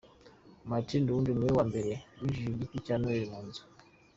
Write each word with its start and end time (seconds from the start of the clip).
Martin 0.69 1.01
Luther 1.07 1.35
niwe 1.35 1.51
wa 1.57 1.65
mbere 1.69 1.91
winjije 2.19 2.49
igiti 2.53 2.85
cya 2.85 2.95
Noheli 2.97 3.25
mu 3.31 3.39
nzu. 3.47 3.63